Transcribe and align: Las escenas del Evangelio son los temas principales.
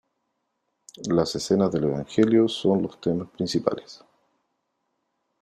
Las 1.11 1.35
escenas 1.35 1.71
del 1.71 1.83
Evangelio 1.83 2.47
son 2.47 2.81
los 2.81 2.99
temas 2.99 3.29
principales. 3.29 4.03